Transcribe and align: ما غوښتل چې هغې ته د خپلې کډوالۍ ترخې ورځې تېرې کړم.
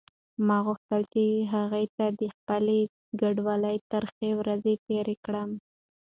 ما 0.47 0.57
غوښتل 0.65 1.01
چې 1.13 1.23
هغې 1.53 1.85
ته 1.95 2.05
د 2.19 2.21
خپلې 2.35 2.79
کډوالۍ 3.19 3.77
ترخې 3.91 4.29
ورځې 4.39 4.73
تېرې 4.87 5.15
کړم. 5.25 5.49